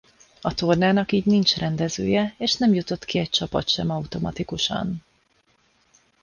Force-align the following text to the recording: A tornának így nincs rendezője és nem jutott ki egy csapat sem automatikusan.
A 0.41 0.53
tornának 0.53 1.11
így 1.11 1.25
nincs 1.25 1.55
rendezője 1.57 2.35
és 2.37 2.55
nem 2.55 2.73
jutott 2.73 3.05
ki 3.05 3.17
egy 3.19 3.29
csapat 3.29 3.69
sem 3.69 3.89
automatikusan. 3.89 5.03